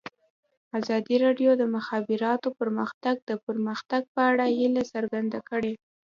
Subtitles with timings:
[0.79, 5.73] ازادي راډیو د د مخابراتو پرمختګ د پرمختګ په اړه هیله څرګنده کړې.